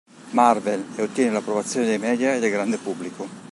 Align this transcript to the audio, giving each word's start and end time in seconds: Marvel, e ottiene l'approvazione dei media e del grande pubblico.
Marvel, 0.31 0.83
e 0.95 1.03
ottiene 1.03 1.29
l'approvazione 1.29 1.85
dei 1.85 1.99
media 1.99 2.33
e 2.33 2.39
del 2.39 2.49
grande 2.49 2.77
pubblico. 2.77 3.27